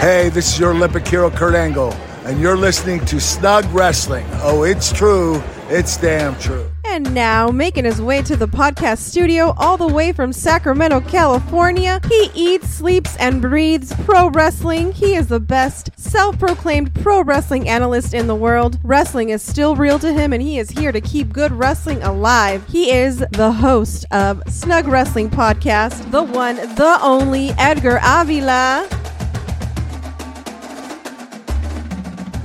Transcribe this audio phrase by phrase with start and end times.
[0.00, 1.92] Hey, this is your Olympic hero, Kurt Angle,
[2.24, 4.24] and you're listening to Snug Wrestling.
[4.36, 5.42] Oh, it's true.
[5.68, 6.70] It's damn true.
[6.86, 12.00] And now, making his way to the podcast studio all the way from Sacramento, California,
[12.08, 14.92] he eats, sleeps, and breathes pro wrestling.
[14.92, 18.78] He is the best self proclaimed pro wrestling analyst in the world.
[18.82, 22.66] Wrestling is still real to him, and he is here to keep good wrestling alive.
[22.70, 28.88] He is the host of Snug Wrestling Podcast, the one, the only Edgar Avila.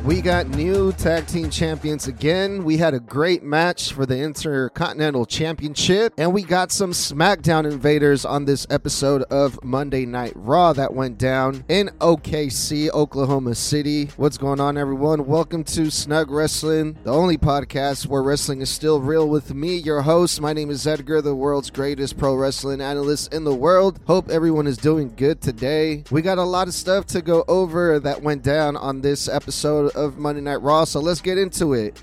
[0.05, 2.63] We got new tag team champions again.
[2.63, 8.23] We had a great match for the Intercontinental Championship, and we got some SmackDown invaders
[8.23, 14.11] on this episode of Monday Night Raw that went down in OKC, Oklahoma City.
[14.15, 15.25] What's going on, everyone?
[15.25, 20.03] Welcome to Snug Wrestling, the only podcast where wrestling is still real with me, your
[20.03, 20.39] host.
[20.39, 23.99] My name is Edgar, the world's greatest pro wrestling analyst in the world.
[24.05, 26.03] Hope everyone is doing good today.
[26.11, 29.94] We got a lot of stuff to go over that went down on this episode
[29.95, 32.01] of Monday Night Raw, so let's get into it.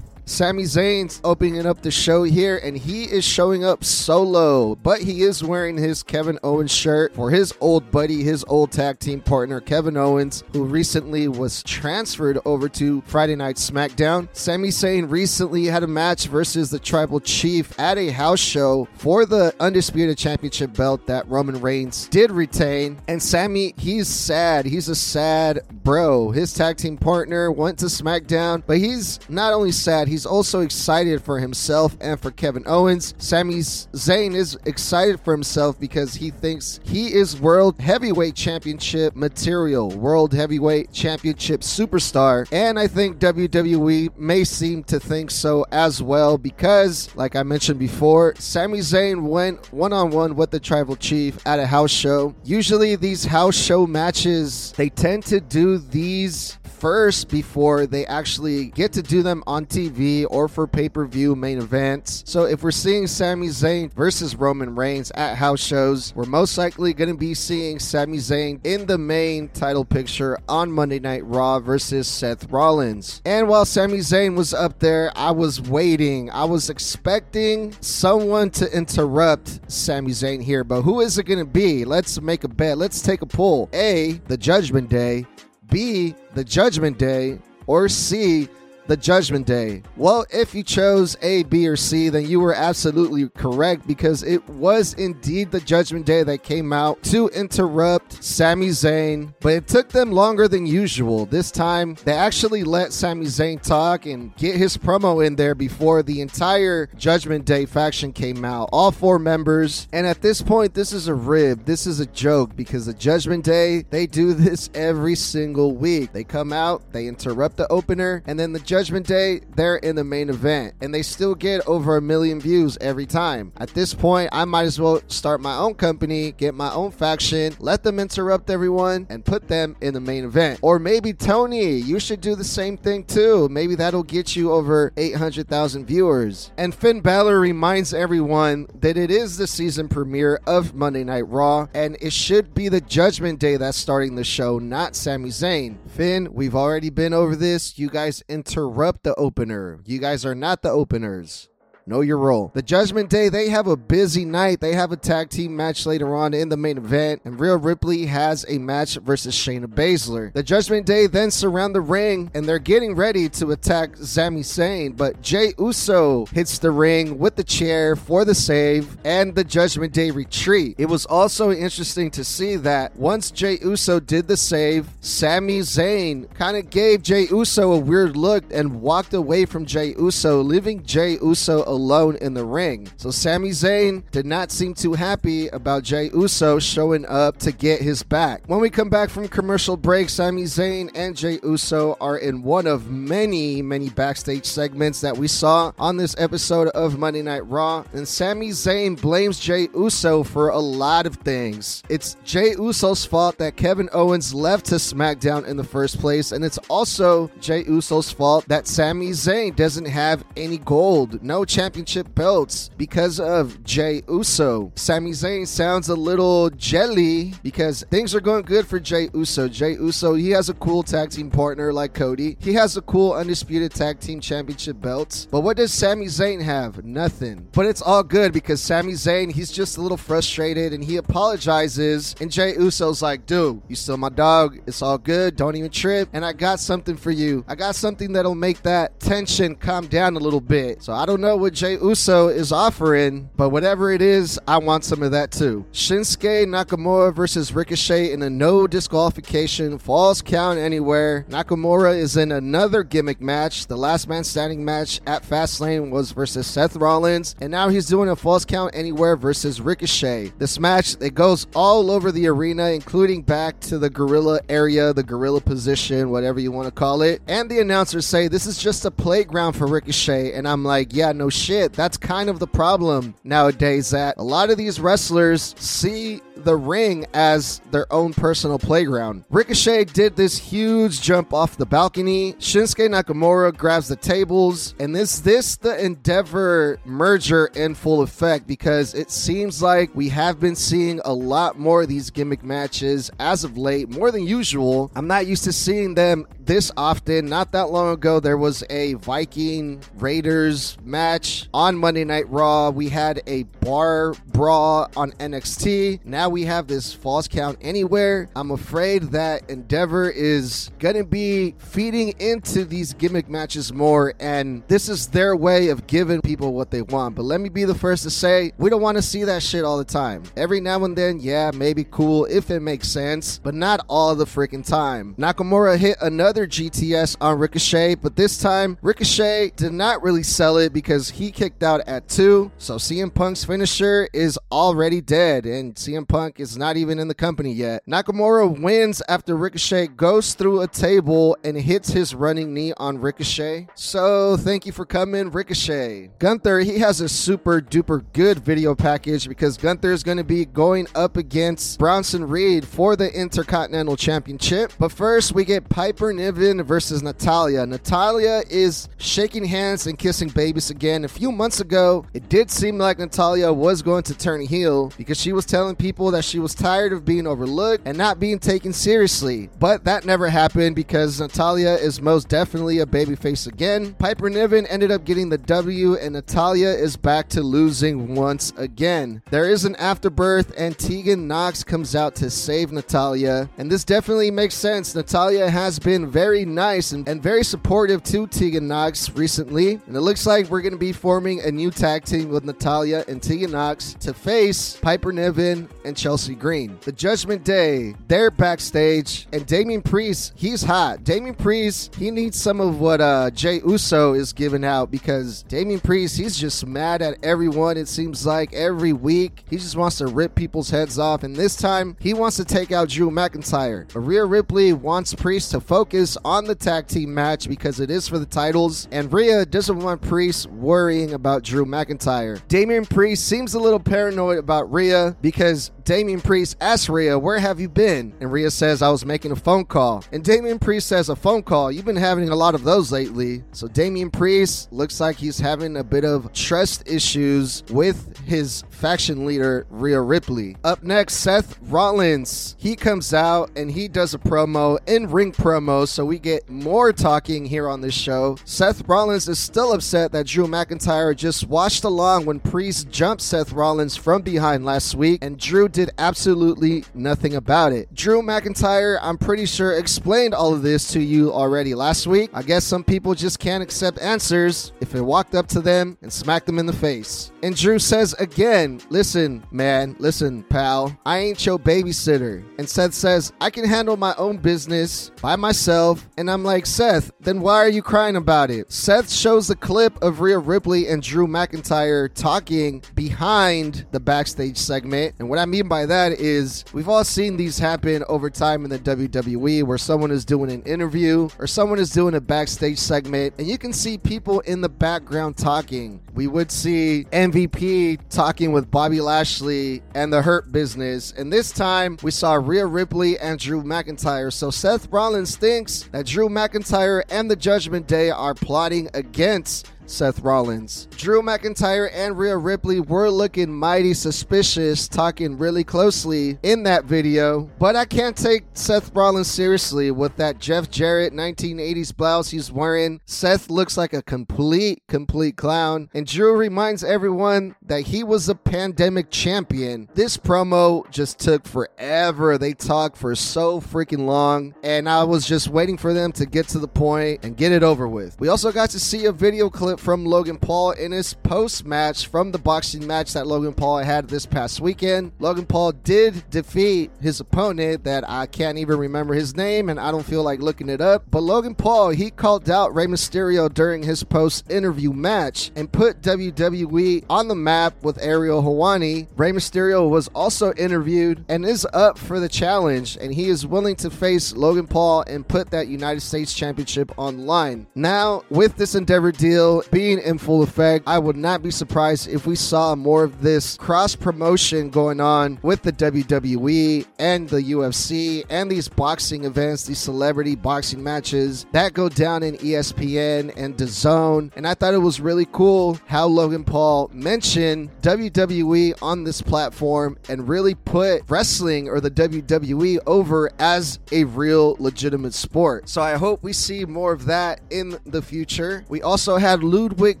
[0.28, 5.22] Sami Zayn's opening up the show here, and he is showing up solo, but he
[5.22, 9.60] is wearing his Kevin Owens shirt for his old buddy, his old tag team partner,
[9.60, 14.28] Kevin Owens, who recently was transferred over to Friday Night SmackDown.
[14.32, 19.24] Sami Zayn recently had a match versus the Tribal Chief at a house show for
[19.24, 22.98] the Undisputed Championship belt that Roman Reigns did retain.
[23.08, 24.66] And Sami, he's sad.
[24.66, 26.32] He's a sad bro.
[26.32, 31.22] His tag team partner went to SmackDown, but he's not only sad, he's also excited
[31.22, 33.14] for himself and for Kevin Owens.
[33.18, 39.90] Sami Zayn is excited for himself because he thinks he is World Heavyweight Championship material,
[39.90, 42.48] World Heavyweight Championship superstar.
[42.52, 47.78] And I think WWE may seem to think so as well because, like I mentioned
[47.78, 52.34] before, Sami Zayn went one on one with the Tribal Chief at a house show.
[52.44, 58.92] Usually, these house show matches, they tend to do these first before they actually get
[58.92, 62.22] to do them on TV or for pay per view main events.
[62.26, 66.92] So if we're seeing Sami Zayn versus Roman Reigns at house shows, we're most likely
[66.92, 71.60] going to be seeing Sami Zayn in the main title picture on Monday Night Raw
[71.60, 73.22] versus Seth Rollins.
[73.24, 76.30] And while Sami Zayn was up there, I was waiting.
[76.30, 81.44] I was expecting someone to interrupt Sami Zayn here, but who is it going to
[81.44, 81.84] be?
[81.84, 82.78] Let's make a bet.
[82.78, 83.68] Let's take a poll.
[83.72, 85.26] A, the Judgment Day.
[85.70, 88.48] B, the Judgment Day, or C,
[88.88, 89.82] the Judgment Day?
[89.96, 94.46] Well, if you chose A, B, or C, then you were absolutely correct because it
[94.48, 99.90] was indeed the Judgment Day that came out to interrupt Sami Zayn, but it took
[99.90, 101.26] them longer than usual.
[101.26, 106.02] This time, they actually let Sami Zayn talk and get his promo in there before
[106.02, 108.70] the entire Judgment Day faction came out.
[108.72, 109.86] All four members.
[109.92, 111.66] And at this point, this is a rib.
[111.66, 116.12] This is a joke because the Judgment Day, they do this every single week.
[116.12, 120.04] They come out, they interrupt the opener, and then the Judgment Day, they're in the
[120.04, 123.50] main event, and they still get over a million views every time.
[123.56, 127.56] At this point, I might as well start my own company, get my own faction,
[127.58, 130.60] let them interrupt everyone, and put them in the main event.
[130.62, 133.48] Or maybe Tony, you should do the same thing too.
[133.48, 136.52] Maybe that'll get you over 800,000 viewers.
[136.56, 141.66] And Finn Balor reminds everyone that it is the season premiere of Monday Night Raw,
[141.74, 145.78] and it should be the Judgment Day that's starting the show, not Sami Zayn.
[145.88, 147.76] Finn, we've already been over this.
[147.76, 148.67] You guys interrupt
[149.02, 149.80] the opener.
[149.84, 151.48] You guys are not the openers.
[151.88, 152.50] Know your role.
[152.52, 154.60] The Judgment Day, they have a busy night.
[154.60, 158.04] They have a tag team match later on in the main event, and Rhea Ripley
[158.04, 160.30] has a match versus Shayna Baszler.
[160.34, 164.98] The Judgment Day then surround the ring, and they're getting ready to attack Sami Zayn,
[164.98, 169.94] but Jey Uso hits the ring with the chair for the save, and the Judgment
[169.94, 170.74] Day retreat.
[170.76, 176.28] It was also interesting to see that once Jey Uso did the save, Sami Zayn
[176.34, 180.82] kind of gave Jey Uso a weird look and walked away from Jey Uso, leaving
[180.82, 182.88] Jey Uso alone alone in the ring.
[182.96, 187.80] So Sami Zayn did not seem too happy about Jey Uso showing up to get
[187.80, 188.42] his back.
[188.46, 192.66] When we come back from commercial break, Sami Zayn and Jey Uso are in one
[192.66, 197.84] of many, many backstage segments that we saw on this episode of Monday Night Raw.
[197.92, 201.84] And Sami Zayn blames Jey Uso for a lot of things.
[201.88, 206.44] It's Jey Uso's fault that Kevin Owens left to SmackDown in the first place, and
[206.44, 212.14] it's also Jey Uso's fault that Sami Zayn doesn't have any gold, no championship championship
[212.14, 214.72] belts because of Jey Uso.
[214.74, 219.48] Sami Zayn sounds a little jelly because things are going good for Jey Uso.
[219.48, 222.38] Jey Uso, he has a cool tag team partner like Cody.
[222.40, 225.26] He has a cool undisputed tag team championship belts.
[225.30, 226.86] But what does Sami Zayn have?
[226.86, 227.46] Nothing.
[227.52, 232.14] But it's all good because Sami Zayn, he's just a little frustrated and he apologizes.
[232.18, 234.58] And Jey Uso's like, dude, you still my dog.
[234.66, 235.36] It's all good.
[235.36, 236.08] Don't even trip.
[236.14, 237.44] And I got something for you.
[237.46, 240.82] I got something that'll make that tension calm down a little bit.
[240.82, 244.84] So I don't know what Jey Uso is offering, but whatever it is, I want
[244.84, 245.66] some of that too.
[245.72, 251.26] Shinsuke Nakamura versus Ricochet in a no disqualification falls count anywhere.
[251.28, 253.66] Nakamura is in another gimmick match.
[253.66, 258.08] The last man standing match at Fastlane was versus Seth Rollins, and now he's doing
[258.08, 260.34] a falls count anywhere versus Ricochet.
[260.38, 265.02] This match it goes all over the arena, including back to the gorilla area, the
[265.02, 267.20] gorilla position, whatever you want to call it.
[267.26, 271.10] And the announcers say this is just a playground for Ricochet, and I'm like, yeah,
[271.10, 271.72] no shit.
[271.72, 273.90] That's kind of the problem nowadays.
[273.90, 279.24] That a lot of these wrestlers see the ring as their own personal playground.
[279.30, 282.34] Ricochet did this huge jump off the balcony.
[282.34, 288.94] Shinsuke Nakamura grabs the tables, and this this the Endeavor merger in full effect because
[288.94, 293.44] it seems like we have been seeing a lot more of these gimmick matches as
[293.44, 294.90] of late, more than usual.
[294.94, 297.26] I'm not used to seeing them this often.
[297.26, 302.70] Not that long ago, there was a Viking Raiders match on Monday Night Raw.
[302.70, 306.00] We had a bar brawl on NXT.
[306.04, 308.28] Now we have this falls count anywhere.
[308.36, 314.62] I'm afraid that Endeavor is going to be feeding into these gimmick matches more, and
[314.68, 317.14] this is their way of giving people what they want.
[317.14, 319.64] But let me be the first to say, we don't want to see that shit
[319.64, 320.24] all the time.
[320.36, 324.24] Every now and then, yeah, maybe cool if it makes sense, but not all the
[324.24, 325.14] freaking time.
[325.18, 330.72] Nakamura hit another GTS on Ricochet, but this time, Ricochet did not really sell it
[330.72, 332.50] because he kicked out at two.
[332.58, 337.14] So CM Punk's finisher is already dead, and CM Punk is not even in the
[337.14, 337.82] company yet.
[337.86, 343.68] Nakamura wins after Ricochet goes through a table and hits his running knee on Ricochet.
[343.74, 346.10] So thank you for coming, Ricochet.
[346.18, 350.44] Gunther, he has a super duper good video package because Gunther is going to be
[350.44, 354.72] going up against Bronson Reed for the Intercontinental Championship.
[354.78, 357.66] But first, we get Piper Niven versus Natalya.
[357.66, 361.04] Natalya is shaking hands and kissing babies again.
[361.04, 365.20] A few months ago, it did seem like Natalya was going to turn heel because
[365.20, 368.72] she was telling people that she was tired of being overlooked and not being taken
[368.72, 369.48] seriously.
[369.58, 373.94] But that never happened because Natalya is most definitely a babyface again.
[373.94, 379.22] Piper Niven ended up getting the W, and Natalya is back to losing once again.
[379.30, 384.30] There is an afterbirth, and Tegan Nox comes out to save Natalya, and this definitely
[384.30, 384.94] makes sense.
[384.94, 390.00] Natalya has been very nice and, and very supportive to Tegan Nox recently, and it
[390.00, 393.52] looks like we're going to be forming a new tag team with Natalya and Tegan
[393.52, 396.78] Knox to face Piper Niven and Chelsea Green.
[396.82, 401.02] The Judgment Day, they're backstage, and Damian Priest, he's hot.
[401.02, 405.80] Damian Priest, he needs some of what uh, Jey Uso is giving out because Damian
[405.80, 407.76] Priest, he's just mad at everyone.
[407.76, 411.56] It seems like every week he just wants to rip people's heads off, and this
[411.56, 413.86] time he wants to take out Drew McIntyre.
[413.94, 418.18] Rhea Ripley wants Priest to focus on the tag team match because it is for
[418.18, 422.40] the titles, and Rhea doesn't want Priest worrying about Drew McIntyre.
[422.48, 427.58] Damian Priest seems a little paranoid about Rhea because Damian Priest asks Rhea, Where have
[427.58, 428.12] you been?
[428.20, 430.04] And Rhea says, I was making a phone call.
[430.12, 431.72] And Damian Priest says, A phone call?
[431.72, 433.42] You've been having a lot of those lately.
[433.52, 439.24] So Damian Priest looks like he's having a bit of trust issues with his faction
[439.24, 440.58] leader, Rhea Ripley.
[440.62, 442.54] Up next, Seth Rollins.
[442.58, 446.92] He comes out and he does a promo, in ring promo, so we get more
[446.92, 448.36] talking here on this show.
[448.44, 453.54] Seth Rollins is still upset that Drew McIntyre just watched along when Priest jumped Seth
[453.54, 457.94] Rollins from behind last week, and Drew did absolutely nothing about it.
[457.94, 462.30] Drew McIntyre, I'm pretty sure, explained all of this to you already last week.
[462.34, 466.12] I guess some people just can't accept answers if it walked up to them and
[466.12, 467.30] smacked them in the face.
[467.44, 472.44] And Drew says again, Listen, man, listen, pal, I ain't your babysitter.
[472.58, 476.08] And Seth says, I can handle my own business by myself.
[476.16, 478.72] And I'm like, Seth, then why are you crying about it?
[478.72, 485.14] Seth shows the clip of Rhea Ripley and Drew McIntyre talking behind the backstage segment.
[485.20, 488.70] And what I mean by that is we've all seen these happen over time in
[488.70, 493.34] the WWE where someone is doing an interview or someone is doing a backstage segment
[493.38, 496.00] and you can see people in the background talking.
[496.14, 501.12] We would see MVP talking with Bobby Lashley and the Hurt Business.
[501.12, 504.32] And this time we saw Rhea Ripley and Drew McIntyre.
[504.32, 510.20] So Seth Rollins thinks that Drew McIntyre and the Judgment Day are plotting against Seth
[510.20, 510.86] Rollins.
[510.96, 517.50] Drew McIntyre and Rhea Ripley were looking mighty suspicious, talking really closely in that video,
[517.58, 523.00] but I can't take Seth Rollins seriously with that Jeff Jarrett 1980s blouse he's wearing.
[523.06, 528.34] Seth looks like a complete, complete clown, and Drew reminds everyone that he was a
[528.34, 529.88] pandemic champion.
[529.94, 532.38] This promo just took forever.
[532.38, 536.48] They talked for so freaking long, and I was just waiting for them to get
[536.48, 538.18] to the point and get it over with.
[538.20, 542.06] We also got to see a video clip from Logan Paul in his post match
[542.06, 545.12] from the boxing match that Logan Paul had this past weekend.
[545.18, 549.90] Logan Paul did defeat his opponent that I can't even remember his name and I
[549.90, 551.04] don't feel like looking it up.
[551.10, 556.02] But Logan Paul, he called out Rey Mysterio during his post interview match and put
[556.02, 559.06] WWE on the map with Ariel Helwani.
[559.16, 563.76] Rey Mysterio was also interviewed and is up for the challenge, and he is willing
[563.76, 567.66] to face Logan Paul and put that United States Championship on line.
[567.74, 572.26] Now, with this Endeavor deal being in full effect, I would not be surprised if
[572.26, 578.24] we saw more of this cross promotion going on with the WWE and the UFC
[578.30, 584.32] and these boxing events, these celebrity boxing matches that go down in ESPN and DAZN.
[584.36, 589.98] And I thought it was really cool how Logan Paul mentioned WWE on this platform
[590.08, 595.68] and really put wrestling or the WWE over as a real legitimate sport.
[595.68, 598.64] So I hope we see more of that in the future.
[598.68, 600.00] We also had Ludwig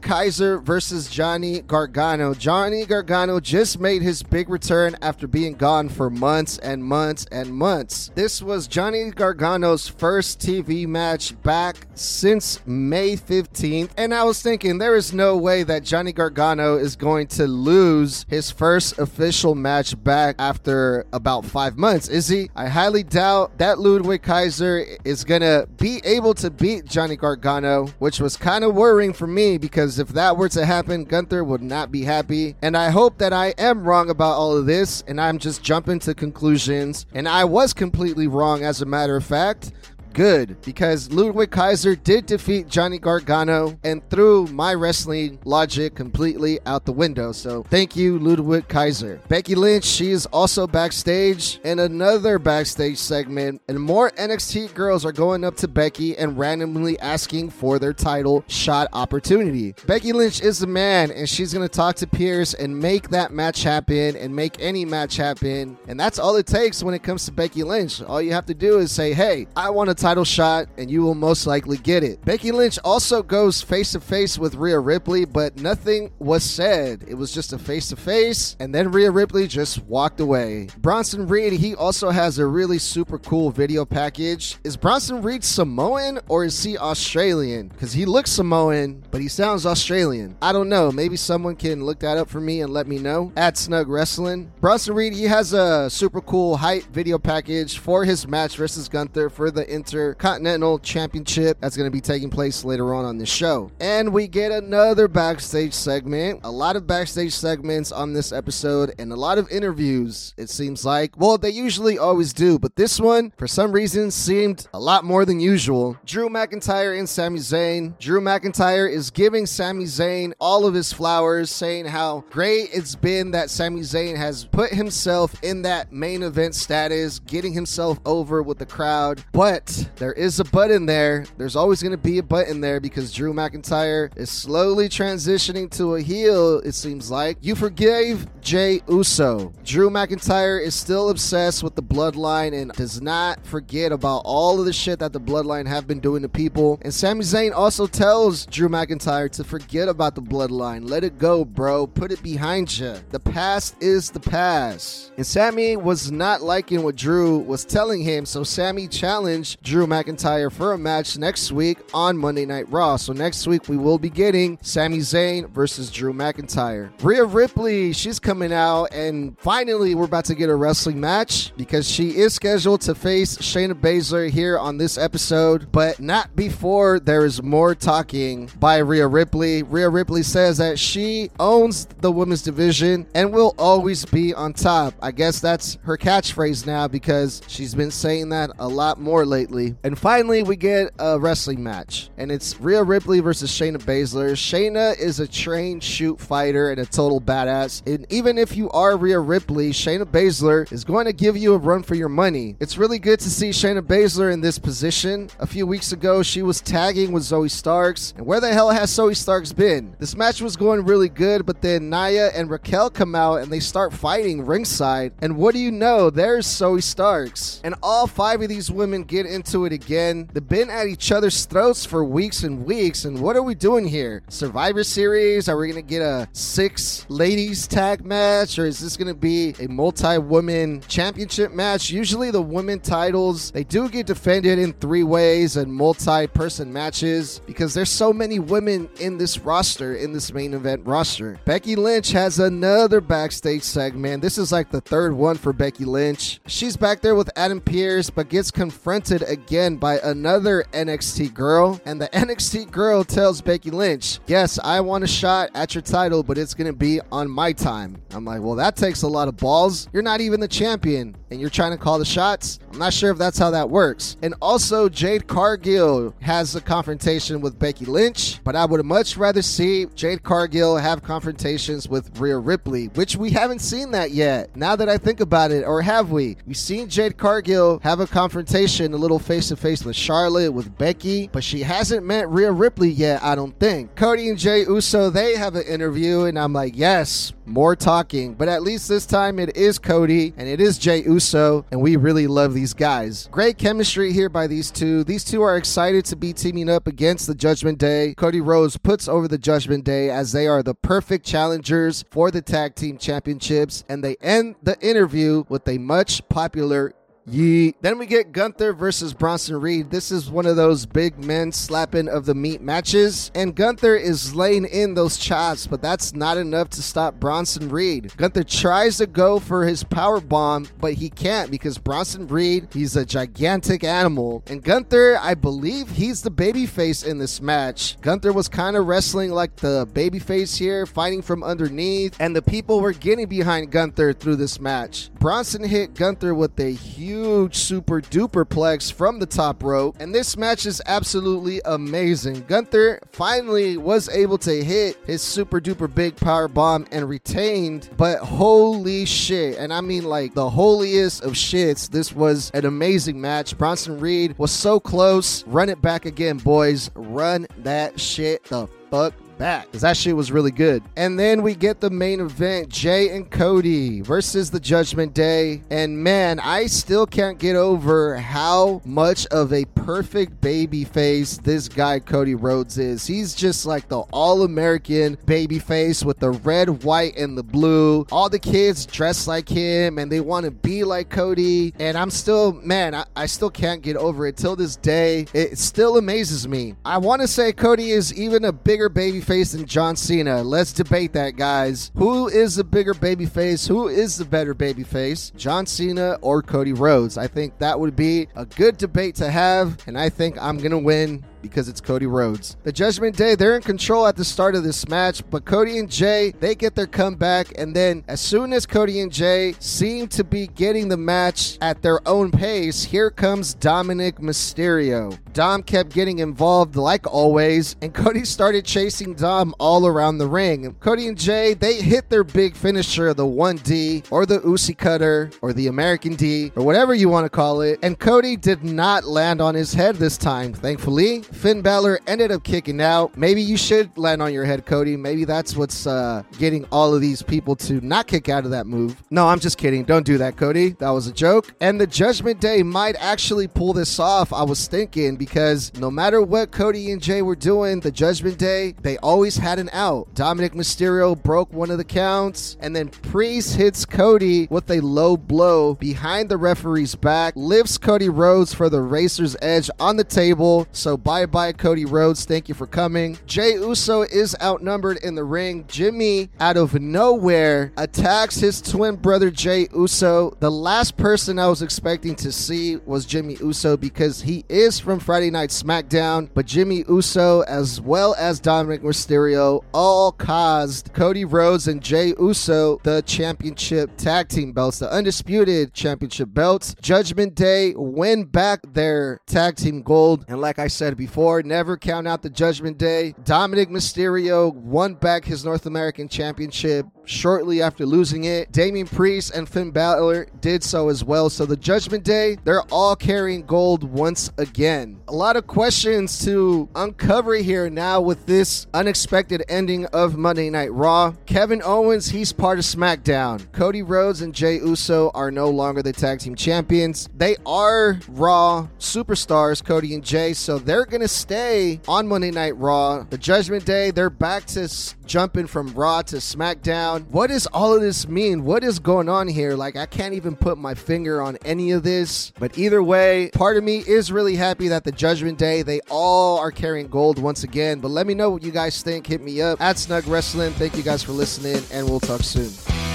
[0.00, 2.32] Kaiser versus Johnny Gargano.
[2.32, 7.52] Johnny Gargano just made his big return after being gone for months and months and
[7.52, 8.12] months.
[8.14, 14.78] This was Johnny Gargano's first TV match back since May 15th, and I was thinking
[14.78, 20.00] there is no way that Johnny Gargano is going to lose his first official match
[20.04, 22.48] back after about five months, is he?
[22.54, 28.20] I highly doubt that Ludwig Kaiser is gonna be able to beat Johnny Gargano, which
[28.20, 31.90] was kind of worrying for me because if that were to happen, Gunther would not
[31.90, 32.56] be happy.
[32.60, 36.00] And I hope that I am wrong about all of this and I'm just jumping
[36.00, 37.06] to conclusions.
[37.14, 39.72] And I was completely wrong, as a matter of fact
[40.18, 46.84] good because Ludwig Kaiser did defeat Johnny Gargano and threw my wrestling logic completely out
[46.84, 47.30] the window.
[47.30, 49.20] So thank you, Ludwig Kaiser.
[49.28, 55.12] Becky Lynch, she is also backstage in another backstage segment, and more NXT girls are
[55.12, 59.76] going up to Becky and randomly asking for their title shot opportunity.
[59.86, 63.30] Becky Lynch is the man, and she's going to talk to Pearce and make that
[63.30, 65.78] match happen and make any match happen.
[65.86, 68.02] And that's all it takes when it comes to Becky Lynch.
[68.02, 71.02] All you have to do is say, hey, I want a title shot, and you
[71.02, 72.24] will most likely get it.
[72.24, 77.04] Becky Lynch also goes face to face with Rhea Ripley, but nothing was said.
[77.06, 80.68] It was just a face to face, and then Rhea Ripley just walked away.
[80.78, 84.56] Bronson Reed, he also has a really super cool video package.
[84.64, 87.68] Is Bronson Reed Samoan or is he Australian?
[87.68, 90.36] Because he looks Samoan, but he sounds Australian.
[90.40, 90.90] I don't know.
[90.90, 93.32] Maybe someone can look that up for me and let me know.
[93.36, 94.52] At Snug Wrestling.
[94.60, 99.30] Bronson Reed, he has a super cool hype video package for his match versus Gunther
[99.30, 103.70] for the Intercontinental Championship that's going to be taking place later on on this show.
[103.80, 106.40] And we get another backstage segment.
[106.44, 110.84] A lot of backstage segments on this episode and a lot of interviews, it seems
[110.84, 111.18] like.
[111.18, 115.24] Well, they usually always do, but this one, for some reason, seemed a lot more
[115.24, 115.96] than usual.
[116.06, 117.98] Drew McIntyre and Sami Zayn.
[117.98, 123.32] Drew McIntyre is giving Sami Zayn all of his flowers, saying how great it's been
[123.32, 128.58] that Sami Zayn has put himself in that main event status, getting himself over with
[128.58, 129.24] the crowd.
[129.32, 131.26] But there is a but in there.
[131.36, 135.70] There's always going to be a but in there because Drew McIntyre is slowly transitioning
[135.76, 137.38] to a heel, it seems like.
[137.40, 139.52] You forgave Jey Uso.
[139.64, 144.66] Drew McIntyre is still obsessed with the bloodline and does not forget about all of
[144.66, 146.78] the shit that the bloodline have been doing to people.
[146.82, 150.88] And Sami Zayn also tells Drew McIntyre to forget about the bloodline.
[150.88, 151.86] Let it go, bro.
[151.86, 152.94] Put it behind you.
[153.10, 155.12] The past is the past.
[155.16, 160.50] And Sami was not liking what Drew was telling him, so Sami challenged Drew McIntyre
[160.50, 162.96] for a match next week on Monday Night Raw.
[162.96, 166.90] So next week we will be getting Sami Zayn versus Drew McIntyre.
[167.02, 171.86] Rhea Ripley, she's coming out, and finally we're about to get a wrestling match because
[171.86, 177.26] she is scheduled to face Shayna Baszler here on this episode, but not before there
[177.26, 179.62] is more talking by Rhea Ripley.
[179.64, 184.94] Rhea Ripley says that she owns the women's division and will always be on top.
[185.02, 189.57] I guess that's her catchphrase now because she's been saying that a lot more lately
[189.58, 189.76] Ripley.
[189.84, 194.32] And finally, we get a wrestling match, and it's Rhea Ripley versus Shayna Baszler.
[194.32, 197.86] Shayna is a trained shoot fighter and a total badass.
[197.92, 201.58] And even if you are Rhea Ripley, Shayna Baszler is going to give you a
[201.58, 202.56] run for your money.
[202.60, 205.30] It's really good to see Shayna Baszler in this position.
[205.38, 208.14] A few weeks ago, she was tagging with Zoey Starks.
[208.16, 209.94] And where the hell has Zoey Starks been?
[209.98, 213.60] This match was going really good, but then Nia and Raquel come out and they
[213.60, 215.12] start fighting ringside.
[215.20, 216.10] And what do you know?
[216.10, 217.60] There's Zoey Starks.
[217.64, 220.28] And all five of these women get into it again.
[220.32, 223.04] They've been at each other's throats for weeks and weeks.
[223.04, 224.22] And what are we doing here?
[224.28, 225.48] Survivor Series?
[225.48, 228.58] Are we going to get a six ladies tag match?
[228.58, 231.90] Or is this going to be a multi woman championship match?
[231.90, 237.40] Usually the women titles, they do get defended in three ways and multi person matches
[237.46, 241.38] because there's so many women in this roster, in this main event roster.
[241.44, 244.22] Becky Lynch has another backstage segment.
[244.22, 246.40] This is like the third one for Becky Lynch.
[246.46, 249.37] She's back there with Adam Pearce, but gets confronted again
[249.76, 251.80] by another NXT girl.
[251.84, 256.22] And the NXT girl tells Becky Lynch, Yes, I want a shot at your title,
[256.22, 258.00] but it's going to be on my time.
[258.10, 259.88] I'm like, Well, that takes a lot of balls.
[259.92, 262.58] You're not even the champion, and you're trying to call the shots.
[262.72, 264.16] I'm not sure if that's how that works.
[264.22, 269.42] And also, Jade Cargill has a confrontation with Becky Lynch, but I would much rather
[269.42, 274.54] see Jade Cargill have confrontations with Rhea Ripley, which we haven't seen that yet.
[274.56, 276.36] Now that I think about it, or have we?
[276.46, 280.76] We've seen Jade Cargill have a confrontation, a little face to face with Charlotte, with
[280.78, 283.94] Becky, but she hasn't met Rhea Ripley yet, I don't think.
[283.96, 288.34] Cody and Jey Uso, they have an interview, and I'm like, yes, more talking.
[288.34, 291.96] But at least this time it is Cody and it is Jey Uso, and we
[291.96, 293.28] really love these guys.
[293.30, 295.04] Great chemistry here by these two.
[295.04, 298.14] These two are excited to be teaming up against the Judgment Day.
[298.16, 302.42] Cody Rhodes puts over the Judgment Day as they are the perfect challengers for the
[302.42, 306.92] tag team championships, and they end the interview with a much popular
[307.30, 309.90] Then we get Gunther versus Bronson Reed.
[309.90, 313.30] This is one of those big men slapping of the meat matches.
[313.34, 318.12] And Gunther is laying in those chops, but that's not enough to stop Bronson Reed.
[318.16, 322.96] Gunther tries to go for his power bomb, but he can't because Bronson Reed, he's
[322.96, 324.42] a gigantic animal.
[324.46, 328.00] And Gunther, I believe he's the babyface in this match.
[328.00, 332.80] Gunther was kind of wrestling like the babyface here, fighting from underneath, and the people
[332.80, 335.10] were getting behind Gunther through this match.
[335.20, 339.96] Bronson hit Gunther with a huge huge super duper plex from the top rope.
[339.98, 342.44] And this match is absolutely amazing.
[342.46, 348.18] Gunther finally was able to hit his super duper big power bomb and retained, but
[348.18, 349.58] holy shit.
[349.58, 351.90] And I mean like the holiest of shits.
[351.90, 353.58] This was an amazing match.
[353.58, 355.44] Bronson Reed was so close.
[355.46, 356.90] Run it back again, boys.
[356.94, 360.82] Run that shit the fuck back because that shit was really good.
[360.96, 365.62] And then we get the main event Jey and Cody versus the Judgment Day.
[365.70, 371.68] And man, I still can't get over how much of a perfect baby face this
[371.68, 373.06] guy Cody Rhodes is.
[373.06, 378.06] He's just like the all American baby face with the red, white, and the blue.
[378.10, 381.72] All the kids dress like him and they want to be like Cody.
[381.78, 384.36] And I'm still, man, I, I still can't get over it.
[384.36, 386.74] Till this day, it still amazes me.
[386.84, 390.42] I want to say Cody is even a bigger baby face than John Cena.
[390.42, 391.92] Let's debate that, guys.
[391.96, 393.66] Who is the bigger baby face?
[393.66, 395.30] Who is the better baby face?
[395.36, 397.18] John Cena or Cody Rhodes?
[397.18, 400.70] I think that would be a good debate to have, and I think I'm going
[400.70, 402.56] to win because it's Cody Rhodes.
[402.64, 405.90] The Judgment Day, they're in control at the start of this match, but Cody and
[405.90, 410.24] Jey, they get their comeback, and then as soon as Cody and Jey seem to
[410.24, 415.18] be getting the match at their own pace, here comes Dominic Mysterio.
[415.32, 420.74] Dom kept getting involved like always, and Cody started chasing Dom all around the ring.
[420.80, 425.52] Cody and Jey, they hit their big finisher, the 1D, or the Usi Cutter, or
[425.52, 429.40] the American D, or whatever you want to call it, and Cody did not land
[429.40, 431.22] on his head this time, thankfully.
[431.32, 433.16] Finn Balor ended up kicking out.
[433.16, 434.96] Maybe you should land on your head, Cody.
[434.96, 438.66] Maybe that's what's uh, getting all of these people to not kick out of that
[438.66, 439.02] move.
[439.10, 439.84] No, I'm just kidding.
[439.84, 440.70] Don't do that, Cody.
[440.78, 441.54] That was a joke.
[441.60, 446.22] And the Judgment Day might actually pull this off, I was thinking, because no matter
[446.22, 450.12] what Cody and Jey were doing, the Judgment Day, they always had an out.
[450.14, 455.16] Dominic Mysterio broke one of the counts, and then Priest hits Cody with a low
[455.16, 460.66] blow behind the referee's back, lifts Cody Rhodes for the Razor's Edge on the table.
[460.72, 462.24] So by Bye bye, Cody Rhodes.
[462.24, 463.18] Thank you for coming.
[463.26, 465.64] Jey Uso is outnumbered in the ring.
[465.66, 470.36] Jimmy, out of nowhere, attacks his twin brother Jey Uso.
[470.38, 475.00] The last person I was expecting to see was Jimmy Uso because he is from
[475.00, 481.66] Friday Night SmackDown, but Jimmy Uso, as well as Dominic Mysterio, all caused Cody Rhodes
[481.66, 486.76] and Jey Uso the championship tag team belts, the undisputed championship belts.
[486.80, 490.24] Judgment Day win back their tag team gold.
[490.28, 491.07] And like I said before,
[491.44, 493.14] never count out the Judgment Day.
[493.24, 498.52] Dominic Mysterio won back his North American championship shortly after losing it.
[498.52, 501.30] Damian Priest and Finn Balor did so as well.
[501.30, 505.00] So the Judgment Day, they're all carrying gold once again.
[505.08, 510.72] A lot of questions to uncover here now with this unexpected ending of Monday Night
[510.72, 511.14] Raw.
[511.26, 513.50] Kevin Owens, he's part of SmackDown.
[513.52, 517.08] Cody Rhodes and Jey Uso are no longer the tag team champions.
[517.16, 522.56] They are Raw superstars, Cody and Jey, so they're going to stay on Monday Night
[522.56, 523.04] Raw.
[523.08, 524.68] The Judgment Day, they're back to
[525.06, 527.08] jumping from Raw to SmackDown.
[527.08, 528.44] What does all of this mean?
[528.44, 529.54] What is going on here?
[529.54, 532.32] Like, I can't even put my finger on any of this.
[532.38, 536.38] But either way, part of me is really happy that the Judgment Day, they all
[536.38, 537.80] are carrying gold once again.
[537.80, 539.06] But let me know what you guys think.
[539.06, 540.52] Hit me up at Snug Wrestling.
[540.52, 542.87] Thank you guys for listening, and we'll talk soon.